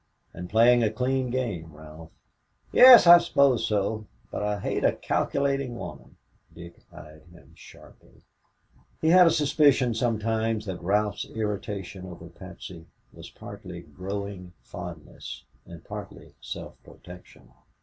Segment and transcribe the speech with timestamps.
[0.33, 2.09] "And playing a clean game, Ralph."
[2.71, 6.17] "Yes, I suppose so, but I hate a calculating woman."
[6.55, 8.23] Dick eyed him sharply.
[8.99, 15.83] He had a suspicion sometimes that Ralph's irritation over Patsy was partly growing fondness and
[15.85, 17.51] partly self protection.